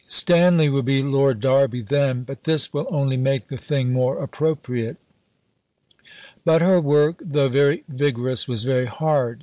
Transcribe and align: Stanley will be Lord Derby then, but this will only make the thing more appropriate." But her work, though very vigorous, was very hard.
Stanley 0.07 0.67
will 0.67 0.81
be 0.81 1.03
Lord 1.03 1.39
Derby 1.41 1.83
then, 1.83 2.23
but 2.23 2.45
this 2.45 2.73
will 2.73 2.87
only 2.89 3.17
make 3.17 3.49
the 3.49 3.57
thing 3.57 3.93
more 3.93 4.17
appropriate." 4.17 4.97
But 6.43 6.63
her 6.63 6.81
work, 6.81 7.21
though 7.23 7.49
very 7.49 7.83
vigorous, 7.87 8.47
was 8.47 8.63
very 8.63 8.87
hard. 8.87 9.39